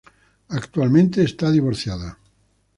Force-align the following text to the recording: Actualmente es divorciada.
Actualmente 0.49 1.21
es 1.21 1.37
divorciada. 1.37 2.17